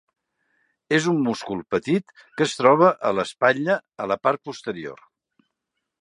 És 0.97 1.09
un 1.11 1.19
múscul 1.27 1.61
petit 1.75 2.13
que 2.39 2.47
es 2.47 2.57
troba 2.61 2.89
a 3.11 3.15
l'espatlla, 3.19 3.79
a 4.07 4.11
la 4.13 4.19
part 4.29 4.45
posterior. 4.51 5.09